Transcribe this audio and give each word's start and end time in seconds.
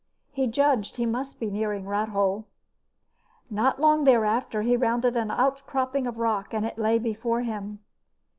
He 0.31 0.47
judged 0.47 0.95
he 0.95 1.05
must 1.05 1.39
be 1.39 1.51
nearing 1.51 1.85
Rathole. 1.85 2.45
Not 3.51 3.79
long 3.79 4.03
thereafter, 4.03 4.63
he 4.63 4.75
rounded 4.75 5.15
an 5.15 5.29
outcropping 5.29 6.07
of 6.07 6.17
rock 6.17 6.55
and 6.55 6.65
it 6.65 6.79
lay 6.79 6.97
before 6.97 7.41
him. 7.41 7.77